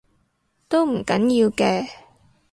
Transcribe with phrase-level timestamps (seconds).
[0.67, 1.87] 都唔緊要嘅